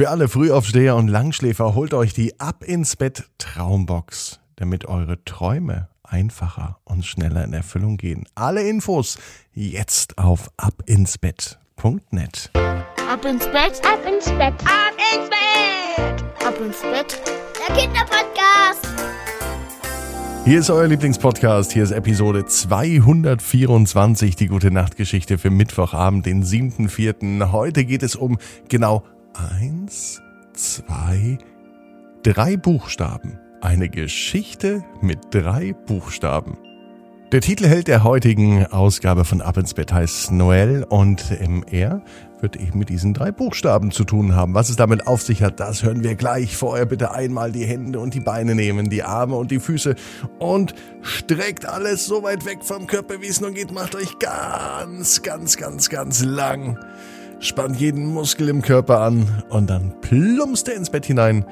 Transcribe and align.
Für 0.00 0.08
alle 0.08 0.28
Frühaufsteher 0.30 0.96
und 0.96 1.08
Langschläfer 1.08 1.74
holt 1.74 1.92
euch 1.92 2.14
die 2.14 2.40
Ab 2.40 2.64
ins 2.64 2.96
Bett 2.96 3.24
Traumbox, 3.36 4.40
damit 4.56 4.86
eure 4.86 5.22
Träume 5.26 5.90
einfacher 6.02 6.78
und 6.84 7.04
schneller 7.04 7.44
in 7.44 7.52
Erfüllung 7.52 7.98
gehen. 7.98 8.24
Alle 8.34 8.62
Infos 8.62 9.18
jetzt 9.52 10.16
auf 10.16 10.50
abinsbett.net. 10.56 12.50
Ab 12.54 13.26
ins 13.26 13.44
Bett, 13.48 13.82
ab 13.84 14.00
ins 14.08 14.24
Bett, 14.24 14.54
ab 14.64 14.96
ins 14.96 15.28
Bett, 15.28 16.24
ab 16.46 16.58
ins 16.64 16.80
Bett. 16.80 17.20
Der 17.68 17.76
Kinderpodcast. 17.76 18.88
Hier 20.46 20.60
ist 20.60 20.70
euer 20.70 20.88
Lieblingspodcast. 20.88 21.72
Hier 21.72 21.82
ist 21.82 21.90
Episode 21.90 22.46
224, 22.46 24.34
die 24.34 24.46
gute 24.46 24.70
Nachtgeschichte 24.70 25.36
für 25.36 25.50
Mittwochabend, 25.50 26.24
den 26.24 26.42
7.4. 26.42 27.52
Heute 27.52 27.84
geht 27.84 28.02
es 28.02 28.16
um 28.16 28.38
genau 28.70 29.04
eins, 29.34 30.20
zwei, 30.54 31.38
drei 32.22 32.56
Buchstaben. 32.56 33.38
Eine 33.60 33.88
Geschichte 33.88 34.84
mit 35.00 35.18
drei 35.30 35.74
Buchstaben. 35.86 36.56
Der 37.32 37.40
Titelheld 37.40 37.86
der 37.86 38.02
heutigen 38.02 38.66
Ausgabe 38.66 39.24
von 39.24 39.40
Ab 39.40 39.56
ins 39.56 39.74
Bett 39.74 39.92
heißt 39.92 40.32
Noel 40.32 40.84
und 40.88 41.30
er 41.70 42.02
wird 42.40 42.56
eben 42.56 42.80
mit 42.80 42.88
diesen 42.88 43.14
drei 43.14 43.30
Buchstaben 43.30 43.92
zu 43.92 44.02
tun 44.02 44.34
haben. 44.34 44.54
Was 44.54 44.68
es 44.68 44.74
damit 44.74 45.06
auf 45.06 45.22
sich 45.22 45.42
hat, 45.42 45.60
das 45.60 45.84
hören 45.84 46.02
wir 46.02 46.16
gleich. 46.16 46.56
Vorher 46.56 46.86
bitte 46.86 47.12
einmal 47.12 47.52
die 47.52 47.64
Hände 47.64 48.00
und 48.00 48.14
die 48.14 48.20
Beine 48.20 48.56
nehmen, 48.56 48.90
die 48.90 49.04
Arme 49.04 49.36
und 49.36 49.52
die 49.52 49.60
Füße 49.60 49.94
und 50.40 50.74
streckt 51.02 51.66
alles 51.66 52.04
so 52.04 52.24
weit 52.24 52.46
weg 52.46 52.64
vom 52.64 52.88
Körper, 52.88 53.20
wie 53.20 53.28
es 53.28 53.40
nur 53.40 53.52
geht. 53.52 53.70
Macht 53.70 53.94
euch 53.94 54.18
ganz, 54.18 55.22
ganz, 55.22 55.56
ganz, 55.56 55.88
ganz 55.88 56.24
lang. 56.24 56.78
Spannt 57.42 57.80
jeden 57.80 58.04
Muskel 58.04 58.50
im 58.50 58.60
Körper 58.60 59.00
an 59.00 59.26
und 59.48 59.70
dann 59.70 59.94
plumpst 60.02 60.68
ihr 60.68 60.74
ins 60.76 60.90
Bett 60.90 61.06
hinein. 61.06 61.46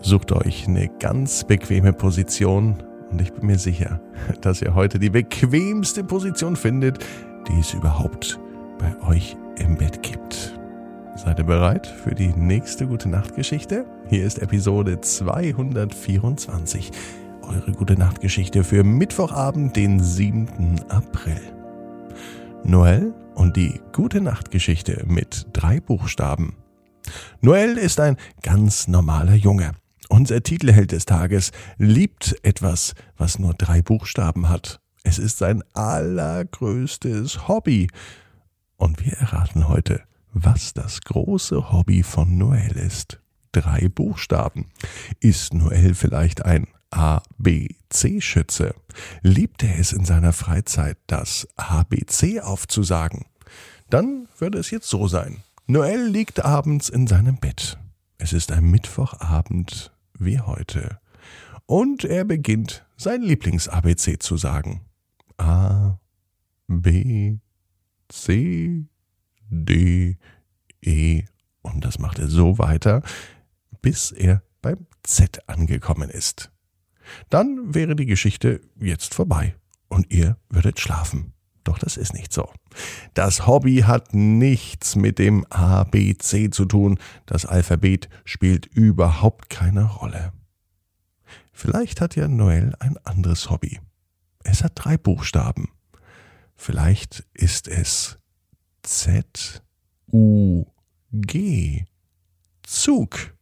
Sucht 0.00 0.32
euch 0.32 0.66
eine 0.66 0.88
ganz 0.98 1.44
bequeme 1.44 1.92
Position 1.92 2.82
und 3.10 3.20
ich 3.20 3.34
bin 3.34 3.46
mir 3.46 3.58
sicher, 3.58 4.00
dass 4.40 4.62
ihr 4.62 4.74
heute 4.74 4.98
die 4.98 5.10
bequemste 5.10 6.04
Position 6.04 6.56
findet, 6.56 7.04
die 7.48 7.60
es 7.60 7.74
überhaupt 7.74 8.40
bei 8.78 8.96
euch 9.06 9.36
im 9.58 9.76
Bett 9.76 10.02
gibt. 10.02 10.58
Seid 11.16 11.38
ihr 11.38 11.44
bereit 11.44 11.86
für 11.86 12.14
die 12.14 12.28
nächste 12.28 12.86
gute 12.86 13.10
Nachtgeschichte? 13.10 13.84
Hier 14.08 14.24
ist 14.24 14.38
Episode 14.38 15.02
224. 15.02 16.92
Eure 17.42 17.72
gute 17.72 17.94
Nachtgeschichte 17.94 18.64
für 18.64 18.84
Mittwochabend, 18.84 19.76
den 19.76 20.02
7. 20.02 20.80
April. 20.88 21.55
Noel 22.68 23.14
und 23.36 23.56
die 23.56 23.80
gute 23.92 24.20
Nachtgeschichte 24.20 25.04
mit 25.06 25.46
drei 25.52 25.78
Buchstaben. 25.78 26.56
Noel 27.40 27.78
ist 27.78 28.00
ein 28.00 28.16
ganz 28.42 28.88
normaler 28.88 29.34
Junge. 29.34 29.72
Unser 30.08 30.42
Titelheld 30.42 30.90
des 30.90 31.06
Tages 31.06 31.52
liebt 31.78 32.36
etwas, 32.42 32.94
was 33.16 33.38
nur 33.38 33.54
drei 33.54 33.82
Buchstaben 33.82 34.48
hat. 34.48 34.80
Es 35.04 35.20
ist 35.20 35.38
sein 35.38 35.62
allergrößtes 35.74 37.46
Hobby. 37.46 37.86
Und 38.76 39.04
wir 39.04 39.12
erraten 39.12 39.68
heute, 39.68 40.02
was 40.32 40.74
das 40.74 41.02
große 41.02 41.70
Hobby 41.70 42.02
von 42.02 42.36
Noel 42.36 42.76
ist. 42.76 43.20
Drei 43.52 43.88
Buchstaben. 43.88 44.70
Ist 45.20 45.54
Noel 45.54 45.94
vielleicht 45.94 46.44
ein 46.44 46.66
ABC-Schütze? 46.96 48.74
Liebt 49.22 49.62
er 49.62 49.78
es 49.78 49.92
in 49.92 50.04
seiner 50.04 50.32
Freizeit, 50.32 50.96
das 51.06 51.46
ABC 51.56 52.40
aufzusagen? 52.40 53.26
Dann 53.90 54.28
würde 54.38 54.58
es 54.58 54.70
jetzt 54.70 54.88
so 54.88 55.06
sein. 55.06 55.42
Noel 55.66 56.06
liegt 56.06 56.44
abends 56.44 56.88
in 56.88 57.06
seinem 57.06 57.36
Bett. 57.36 57.78
Es 58.18 58.32
ist 58.32 58.50
ein 58.50 58.64
Mittwochabend 58.64 59.92
wie 60.18 60.40
heute. 60.40 60.98
Und 61.66 62.04
er 62.04 62.24
beginnt 62.24 62.86
sein 62.96 63.22
Lieblings-ABC 63.22 64.18
zu 64.18 64.36
sagen. 64.36 64.80
A, 65.36 65.98
B, 66.66 67.38
C, 68.08 68.86
D, 69.50 70.16
E. 70.80 71.24
Und 71.62 71.84
das 71.84 71.98
macht 71.98 72.18
er 72.18 72.28
so 72.28 72.58
weiter, 72.58 73.02
bis 73.82 74.12
er 74.12 74.42
beim 74.62 74.86
Z 75.02 75.48
angekommen 75.48 76.08
ist. 76.08 76.50
Dann 77.30 77.74
wäre 77.74 77.96
die 77.96 78.06
Geschichte 78.06 78.60
jetzt 78.80 79.14
vorbei 79.14 79.54
und 79.88 80.12
ihr 80.12 80.36
würdet 80.48 80.80
schlafen. 80.80 81.32
Doch 81.64 81.78
das 81.78 81.96
ist 81.96 82.14
nicht 82.14 82.32
so. 82.32 82.48
Das 83.14 83.46
Hobby 83.46 83.78
hat 83.78 84.14
nichts 84.14 84.94
mit 84.94 85.18
dem 85.18 85.44
ABC 85.46 86.50
zu 86.50 86.64
tun. 86.64 86.98
Das 87.26 87.44
Alphabet 87.44 88.08
spielt 88.24 88.66
überhaupt 88.66 89.50
keine 89.50 89.84
Rolle. 89.84 90.32
Vielleicht 91.52 92.00
hat 92.00 92.14
ja 92.14 92.28
Noel 92.28 92.74
ein 92.78 92.96
anderes 92.98 93.50
Hobby. 93.50 93.80
Es 94.44 94.62
hat 94.62 94.72
drei 94.76 94.96
Buchstaben. 94.96 95.68
Vielleicht 96.54 97.26
ist 97.34 97.66
es 97.66 98.18
Z, 98.82 99.64
U, 100.12 100.66
G. 101.10 101.84
Zug. 102.62 103.35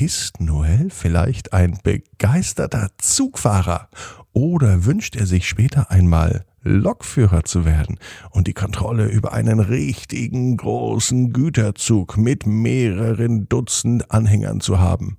Ist 0.00 0.40
Noel 0.40 0.88
vielleicht 0.88 1.52
ein 1.52 1.78
begeisterter 1.82 2.88
Zugfahrer? 2.96 3.90
Oder 4.32 4.86
wünscht 4.86 5.14
er 5.14 5.26
sich 5.26 5.46
später 5.46 5.90
einmal 5.90 6.46
Lokführer 6.62 7.44
zu 7.44 7.66
werden 7.66 7.98
und 8.30 8.46
die 8.46 8.54
Kontrolle 8.54 9.08
über 9.08 9.34
einen 9.34 9.60
richtigen 9.60 10.56
großen 10.56 11.34
Güterzug 11.34 12.16
mit 12.16 12.46
mehreren 12.46 13.46
Dutzend 13.50 14.10
Anhängern 14.10 14.62
zu 14.62 14.78
haben. 14.78 15.18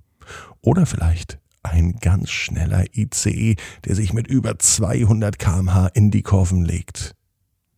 Oder 0.62 0.84
vielleicht 0.84 1.38
ein 1.62 1.98
ganz 2.00 2.30
schneller 2.30 2.84
ICE, 2.92 3.54
der 3.84 3.94
sich 3.94 4.12
mit 4.12 4.26
über 4.26 4.58
200 4.58 5.38
kmh 5.38 5.90
in 5.94 6.10
die 6.10 6.22
Kurven 6.22 6.64
legt. 6.64 7.14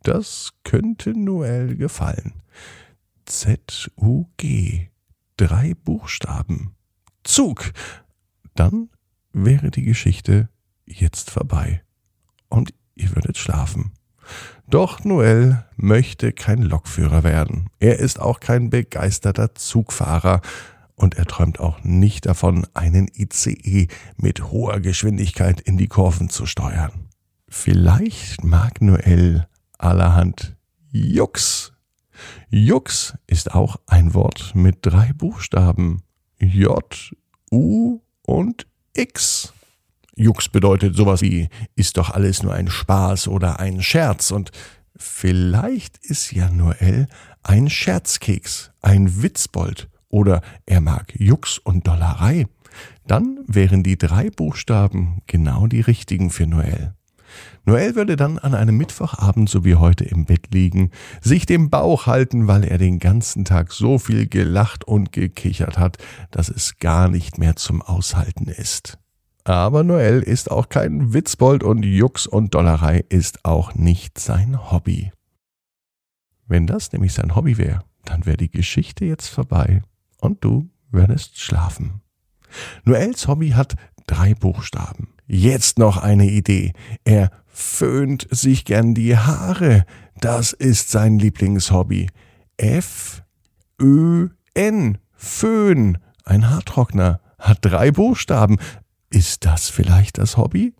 Das 0.05 0.53
könnte 0.65 1.11
Noel 1.11 1.77
gefallen. 1.77 2.33
Z-U-G. 3.27 4.89
Drei 5.37 5.75
Buchstaben. 5.75 6.75
Zug. 7.25 7.73
Dann 8.55 8.91
wäre 9.33 9.71
die 9.71 9.83
Geschichte 9.83 10.49
jetzt 10.87 11.31
vorbei. 11.31 11.83
Und 12.49 12.73
ihr 12.95 13.15
würdet 13.15 13.37
schlafen. 13.37 13.93
Doch 14.67 15.05
Noel 15.05 15.65
möchte 15.77 16.33
kein 16.33 16.63
Lokführer 16.63 17.25
werden. 17.25 17.69
Er 17.81 17.99
ist 17.99 18.21
auch 18.21 18.41
kein 18.41 18.71
begeisterter 18.71 19.55
Zugfahrer 19.55 20.41
und 20.95 21.17
er 21.17 21.27
träumt 21.27 21.61
auch 21.61 21.83
nicht 21.83 22.27
davon, 22.27 22.67
einen 22.73 23.09
ICE 23.15 23.89
mit 24.17 24.51
hoher 24.51 24.81
Geschwindigkeit 24.81 25.61
in 25.61 25.77
die 25.77 25.89
Kurven 25.89 26.29
zu 26.29 26.47
steuern. 26.47 27.09
Vielleicht 27.49 28.45
mag 28.45 28.81
Noel 28.81 29.47
allerhand 29.79 30.57
Jux. 30.91 31.73
Jux 32.49 33.15
ist 33.27 33.55
auch 33.55 33.77
ein 33.87 34.15
Wort 34.15 34.53
mit 34.55 34.79
drei 34.83 35.13
Buchstaben. 35.13 36.04
J, 36.39 37.13
U 37.51 38.01
und 38.23 38.67
X. 38.95 39.53
Jux 40.17 40.49
bedeutet 40.49 40.95
sowas 40.97 41.23
wie, 41.23 41.49
ist 41.75 41.97
doch 41.97 42.11
alles 42.11 42.43
nur 42.43 42.55
ein 42.55 42.69
Spaß 42.69 43.29
oder 43.29 43.59
ein 43.59 43.83
Scherz 43.83 44.31
und 44.31 44.53
vielleicht 44.97 45.99
ist 45.99 46.33
ja 46.33 46.51
Noel 46.51 47.09
ein 47.43 47.69
Scherzkeks, 47.69 48.71
ein 48.81 49.23
Witzbold 49.23 49.89
oder 50.09 50.41
er 50.67 50.81
mag 50.81 51.13
Jux 51.19 51.59
und 51.59 51.87
Dollerei. 51.87 52.47
Dann 53.07 53.41
wären 53.47 53.83
die 53.83 53.99
drei 53.99 54.31
Buchstaben 54.31 55.21
genau 55.27 55.67
die 55.67 55.81
richtigen 55.81 56.31
für 56.31 56.47
Noel. 56.47 56.95
Noel 57.65 57.95
würde 57.95 58.17
dann 58.17 58.39
an 58.39 58.55
einem 58.55 58.77
Mittwochabend 58.77 59.49
so 59.49 59.65
wie 59.65 59.77
heute 59.77 60.05
im 60.05 60.25
Bett 60.25 60.53
liegen, 60.53 60.91
sich 61.21 61.47
den 61.47 61.71
Bauch 61.71 62.07
halten, 62.07 62.47
weil 62.47 62.65
er 62.65 62.79
den 62.79 62.99
ganzen 62.99 63.45
Tag 63.45 63.73
so 63.73 63.99
viel 63.99 64.27
gelacht 64.27 64.85
und 64.85 65.13
gekichert 65.13 65.79
hat, 65.79 65.99
dass 66.31 66.49
es 66.49 66.79
gar 66.79 67.09
nicht 67.09 67.39
mehr 67.39 67.57
zum 67.57 67.83
Aushalten 67.83 68.49
ist. 68.49 68.99
Aber 69.45 69.85
Noel 69.85 70.21
ist 70.23 70.51
auch 70.51 70.69
kein 70.69 71.13
Witzbold 71.13 71.63
und 71.63 71.83
Jux 71.85 72.27
und 72.27 72.55
Dollerei 72.55 73.05
ist 73.09 73.45
auch 73.45 73.75
nicht 73.75 74.19
sein 74.19 74.71
Hobby. 74.71 75.13
Wenn 76.47 76.67
das 76.67 76.93
nämlich 76.93 77.13
sein 77.13 77.35
Hobby 77.35 77.59
wäre, 77.59 77.85
dann 78.05 78.27
wäre 78.27 78.37
die 78.37 78.51
Geschichte 78.51 79.05
jetzt 79.05 79.29
vorbei 79.29 79.83
und 80.21 80.45
du 80.45 80.71
würdest 80.91 81.41
schlafen. 81.41 82.01
Noels 82.85 83.29
Hobby 83.29 83.51
hat 83.51 83.75
drei 84.07 84.35
Buchstaben. 84.35 85.14
Jetzt 85.27 85.79
noch 85.79 85.97
eine 85.97 86.29
Idee. 86.29 86.73
Er 87.05 87.31
föhnt 87.47 88.27
sich 88.31 88.65
gern 88.65 88.95
die 88.95 89.17
Haare. 89.17 89.85
Das 90.21 90.53
ist 90.53 90.91
sein 90.91 91.19
Lieblingshobby. 91.19 92.09
F, 92.57 93.23
Ö, 93.81 94.29
N. 94.55 94.99
Föhn. 95.15 95.99
Ein 96.25 96.51
Haartrockner. 96.51 97.21
Hat 97.39 97.59
drei 97.63 97.91
Buchstaben. 97.91 98.59
Ist 99.11 99.45
das 99.45 99.71
vielleicht 99.71 100.19
das 100.19 100.37
Hobby? 100.37 100.75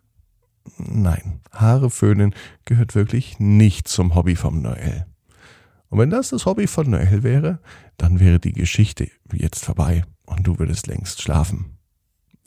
Nein, 0.79 1.41
Haare 1.53 1.91
föhnen 1.91 2.35
gehört 2.65 2.95
wirklich 2.95 3.39
nicht 3.39 3.87
zum 3.87 4.15
Hobby 4.15 4.35
vom 4.35 4.63
Noel. 4.63 5.07
Und 5.89 5.99
wenn 5.99 6.11
das 6.11 6.31
das 6.31 6.47
Hobby 6.47 6.67
von 6.67 6.91
Noel 6.91 7.23
wäre, 7.23 7.61
dann 7.97 8.19
wäre 8.19 8.41
die 8.41 8.53
Geschichte 8.53 9.09
jetzt 9.33 9.65
vorbei 9.65 10.05
und 10.27 10.47
du 10.47 10.59
würdest 10.59 10.87
längst 10.87 11.23
schlafen. 11.23 11.74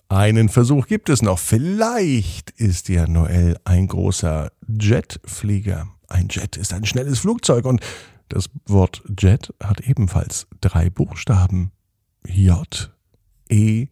Einen 0.10 0.48
Versuch 0.48 0.88
gibt 0.88 1.10
es 1.10 1.22
noch. 1.22 1.38
Vielleicht 1.38 2.52
ist 2.52 2.88
ja 2.88 3.08
Noel 3.08 3.58
ein 3.66 3.88
großer 3.88 4.52
Jetflieger. 4.68 5.88
Ein 6.08 6.30
Jet 6.30 6.56
ist 6.56 6.74
ein 6.74 6.86
schnelles 6.86 7.20
Flugzeug 7.20 7.66
und 7.66 7.82
das 8.30 8.50
Wort 8.66 9.04
Jet 9.20 9.54
hat 9.62 9.82
ebenfalls 9.82 10.48
drei 10.62 10.90
Buchstaben. 10.90 11.72
J, 12.26 12.92
E, 13.50 13.88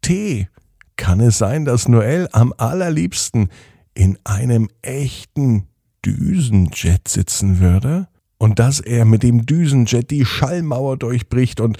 T. 0.00 0.48
Kann 0.96 1.20
es 1.20 1.38
sein, 1.38 1.64
dass 1.64 1.88
Noel 1.88 2.28
am 2.32 2.54
allerliebsten 2.56 3.48
in 3.94 4.18
einem 4.24 4.68
echten 4.82 5.66
Düsenjet 6.04 7.08
sitzen 7.08 7.58
würde? 7.58 8.08
Und 8.38 8.58
dass 8.58 8.80
er 8.80 9.04
mit 9.04 9.22
dem 9.22 9.44
Düsenjet 9.44 10.10
die 10.10 10.24
Schallmauer 10.24 10.96
durchbricht 10.96 11.60
und 11.60 11.76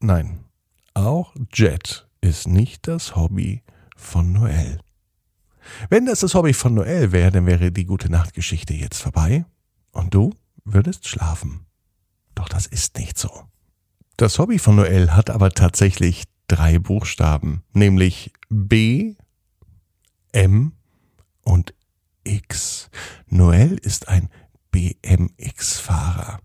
nein, 0.00 0.40
auch 0.94 1.34
Jet 1.52 2.05
ist 2.26 2.48
nicht 2.48 2.88
das 2.88 3.14
Hobby 3.14 3.62
von 3.96 4.32
Noel. 4.32 4.80
Wenn 5.88 6.06
das 6.06 6.20
das 6.20 6.34
Hobby 6.34 6.52
von 6.52 6.74
Noel 6.74 7.12
wäre, 7.12 7.30
dann 7.30 7.46
wäre 7.46 7.70
die 7.70 7.84
gute 7.84 8.10
Nachtgeschichte 8.10 8.74
jetzt 8.74 9.00
vorbei 9.00 9.44
und 9.92 10.12
du 10.12 10.32
würdest 10.64 11.06
schlafen. 11.06 11.66
Doch 12.34 12.48
das 12.48 12.66
ist 12.66 12.98
nicht 12.98 13.16
so. 13.16 13.30
Das 14.16 14.38
Hobby 14.40 14.58
von 14.58 14.76
Noel 14.76 15.12
hat 15.12 15.30
aber 15.30 15.50
tatsächlich 15.50 16.24
drei 16.48 16.80
Buchstaben, 16.80 17.62
nämlich 17.72 18.32
B, 18.48 19.14
M 20.32 20.72
und 21.42 21.74
X. 22.24 22.90
Noel 23.28 23.78
ist 23.78 24.08
ein 24.08 24.30
BMX-Fahrer. 24.72 26.40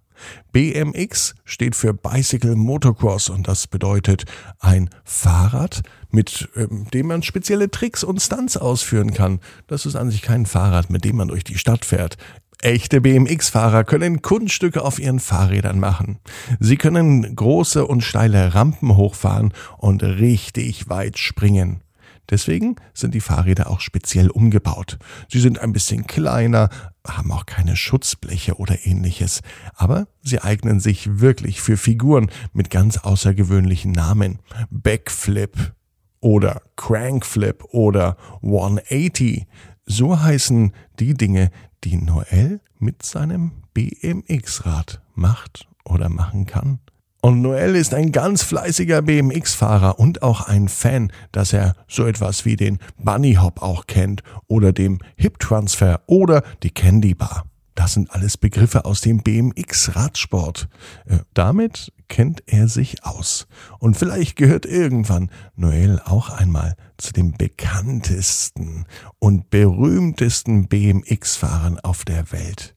BMX 0.52 1.36
steht 1.46 1.76
für 1.76 1.94
Bicycle 1.94 2.56
Motocross 2.56 3.30
und 3.30 3.48
das 3.48 3.68
bedeutet 3.68 4.26
ein 4.60 4.90
Fahrrad, 5.04 5.82
mit 6.10 6.50
ähm, 6.56 6.88
dem 6.94 7.08
man 7.08 7.24
spezielle 7.24 7.72
Tricks 7.72 8.04
und 8.04 8.22
Stunts 8.22 8.58
ausführen 8.58 9.14
kann. 9.14 9.40
Das 9.68 9.86
ist 9.86 9.96
an 9.96 10.12
sich 10.12 10.22
kein 10.22 10.46
Fahrrad, 10.46 10.90
mit 10.90 11.06
dem 11.06 11.18
man 11.18 11.30
durch 11.30 11.44
die 11.44 11.58
Stadt 11.58 11.86
fährt. 11.86 12.18
Echte 12.62 13.02
BMX-Fahrer 13.02 13.84
können 13.84 14.22
Kunststücke 14.22 14.84
auf 14.84 15.00
ihren 15.00 15.20
Fahrrädern 15.20 15.80
machen. 15.80 16.20
Sie 16.60 16.78
können 16.78 17.36
große 17.36 17.88
und 17.88 18.04
steile 18.04 18.54
Rampen 18.54 18.96
hochfahren 18.96 19.52
und 19.80 20.04
richtig 20.04 20.88
weit 20.88 21.18
springen. 21.18 21.82
Deswegen 22.30 22.78
sind 22.94 23.14
die 23.14 23.22
Fahrräder 23.22 23.70
auch 23.70 23.82
speziell 23.82 24.30
umgebaut. 24.30 24.98
Sie 25.30 25.40
sind 25.40 25.60
ein 25.60 25.74
bisschen 25.74 26.08
kleiner, 26.08 26.70
haben 27.06 27.32
auch 27.32 27.46
keine 27.46 27.76
Schutzbleche 27.76 28.56
oder 28.56 28.86
ähnliches, 28.86 29.42
aber 29.76 30.08
sie 30.22 30.40
eignen 30.40 30.80
sich 30.80 31.20
wirklich 31.20 31.62
für 31.62 31.78
Figuren 31.78 32.30
mit 32.54 32.70
ganz 32.70 32.98
außergewöhnlichen 32.98 33.92
Namen. 33.92 34.40
Backflip 34.70 35.74
oder 36.22 36.62
Crankflip 36.76 37.66
oder 37.72 38.18
180. 38.44 39.46
So 39.86 40.22
heißen 40.22 40.72
die 41.00 41.16
Dinge, 41.16 41.52
die 41.84 41.98
Noel 41.98 42.62
mit 42.80 43.04
seinem 43.04 43.64
BMX-Rad 43.74 45.02
macht 45.16 45.68
oder 45.84 46.10
machen 46.10 46.46
kann. 46.46 46.80
Und 47.24 47.44
Noel 47.44 47.76
ist 47.76 47.94
ein 47.94 48.12
ganz 48.12 48.42
fleißiger 48.42 49.04
BMX-Fahrer 49.04 50.00
und 50.00 50.24
auch 50.24 50.42
ein 50.42 50.68
Fan, 50.68 51.12
dass 51.32 51.54
er 51.54 51.76
so 51.88 52.08
etwas 52.08 52.46
wie 52.46 52.56
den 52.56 52.80
Bunny 52.98 53.36
Hop 53.36 53.62
auch 53.62 53.86
kennt 53.86 54.24
oder 54.48 54.74
dem 54.74 54.98
Hip 55.18 55.40
Transfer 55.40 56.02
oder 56.08 56.42
die 56.64 56.72
Candy 56.72 57.14
Bar. 57.14 57.46
Das 57.76 57.94
sind 57.94 58.12
alles 58.12 58.38
Begriffe 58.38 58.86
aus 58.86 59.02
dem 59.02 59.22
BMX-Radsport. 59.24 60.68
Äh, 61.06 61.20
damit 61.34 61.94
kennt 62.10 62.44
er 62.48 62.68
sich 62.68 63.06
aus. 63.06 63.48
Und 63.80 63.98
vielleicht 63.98 64.36
gehört 64.36 64.66
irgendwann 64.66 65.30
Noel 65.56 66.02
auch 66.04 66.30
einmal 66.30 66.76
zu 66.98 67.14
den 67.14 67.34
bekanntesten 67.38 68.86
und 69.20 69.50
berühmtesten 69.52 70.68
BMX-Fahrern 70.68 71.80
auf 71.80 72.04
der 72.04 72.32
Welt. 72.32 72.76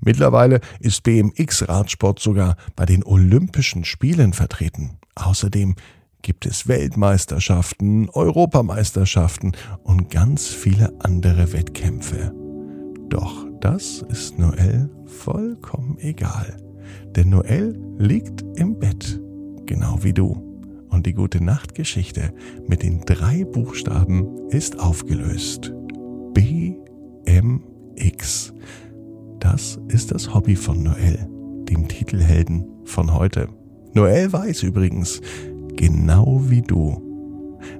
Mittlerweile 0.00 0.60
ist 0.80 1.02
BMX-Radsport 1.02 2.18
sogar 2.18 2.56
bei 2.74 2.86
den 2.86 3.04
Olympischen 3.04 3.84
Spielen 3.84 4.32
vertreten. 4.32 4.98
Außerdem 5.14 5.74
gibt 6.22 6.46
es 6.46 6.66
Weltmeisterschaften, 6.66 8.08
Europameisterschaften 8.10 9.52
und 9.84 10.10
ganz 10.10 10.48
viele 10.48 10.92
andere 11.00 11.52
Wettkämpfe. 11.52 12.32
Doch 13.08 13.46
das 13.60 14.04
ist 14.08 14.38
Noel 14.38 14.90
vollkommen 15.06 15.98
egal. 15.98 16.56
Denn 17.14 17.30
Noel 17.30 17.78
liegt 17.98 18.44
im 18.56 18.78
Bett, 18.78 19.20
genau 19.66 20.02
wie 20.02 20.12
du. 20.12 20.42
Und 20.88 21.06
die 21.06 21.14
gute 21.14 21.42
Nachtgeschichte 21.42 22.32
mit 22.66 22.82
den 22.82 23.00
drei 23.02 23.44
Buchstaben 23.44 24.48
ist 24.48 24.80
aufgelöst. 24.80 25.72
B 26.32 26.74
M 27.24 27.62
X. 27.94 28.52
Das 29.52 29.78
ist 29.86 30.10
das 30.10 30.34
Hobby 30.34 30.56
von 30.56 30.82
Noel, 30.82 31.18
dem 31.68 31.86
Titelhelden 31.86 32.66
von 32.84 33.14
heute. 33.14 33.48
Noel 33.94 34.32
weiß 34.32 34.64
übrigens, 34.64 35.20
genau 35.76 36.40
wie 36.46 36.62
du, 36.62 37.00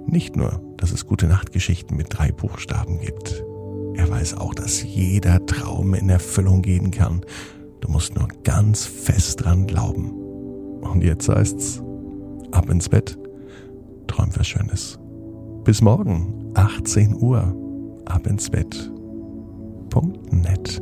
nicht 0.07 0.37
nur, 0.37 0.63
dass 0.77 0.93
es 0.93 1.07
gute 1.07 1.27
Nachtgeschichten 1.27 1.97
mit 1.97 2.07
drei 2.11 2.31
Buchstaben 2.31 3.01
gibt. 3.01 3.45
Er 3.95 4.09
weiß 4.09 4.35
auch, 4.35 4.55
dass 4.55 4.81
jeder 4.85 5.45
Traum 5.45 5.95
in 5.95 6.09
Erfüllung 6.09 6.63
gehen 6.63 6.93
kann. 6.93 7.23
Du 7.81 7.91
musst 7.91 8.15
nur 8.15 8.29
ganz 8.45 8.87
fest 8.87 9.45
dran 9.45 9.67
glauben. 9.67 10.13
Und 10.83 11.03
jetzt 11.03 11.29
heißt's, 11.29 11.83
ab 12.53 12.71
ins 12.71 12.89
Bett, 12.89 13.19
träum 14.07 14.29
was 14.37 14.47
Schönes. 14.47 15.01
Bis 15.65 15.83
morgen, 15.83 16.53
18 16.55 17.17
Uhr, 17.21 17.41
ab 18.05 18.25
ins 18.29 18.51
Bett. 18.51 18.93
Punkt 19.91 20.33
net. 20.33 20.81